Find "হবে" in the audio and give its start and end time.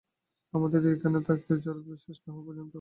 1.51-1.61